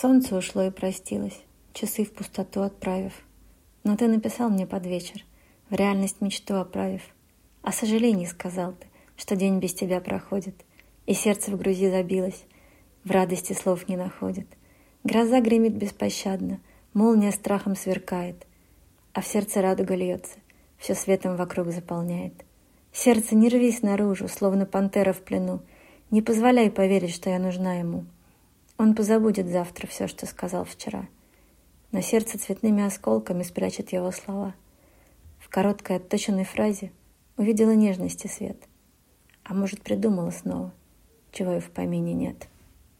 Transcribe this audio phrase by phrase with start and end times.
[0.00, 1.40] Солнце ушло и простилось,
[1.72, 3.12] часы в пустоту отправив.
[3.82, 5.24] Но ты написал мне под вечер,
[5.70, 7.02] в реальность мечту оправив.
[7.62, 10.54] О сожалении сказал ты, что день без тебя проходит,
[11.06, 12.44] и сердце в грузи забилось,
[13.02, 14.46] в радости слов не находит.
[15.02, 16.60] Гроза гремит беспощадно,
[16.94, 18.46] молния страхом сверкает,
[19.14, 20.38] а в сердце радуга льется,
[20.76, 22.34] все светом вокруг заполняет.
[22.92, 25.60] Сердце, не рвись наружу, словно пантера в плену,
[26.12, 28.04] не позволяй поверить, что я нужна ему.
[28.78, 31.08] Он позабудет завтра все, что сказал вчера.
[31.90, 34.54] Но сердце цветными осколками спрячет его слова.
[35.40, 36.92] В короткой отточенной фразе
[37.36, 38.56] увидела нежности свет.
[39.42, 40.72] А может, придумала снова,
[41.32, 42.48] чего и в помине нет.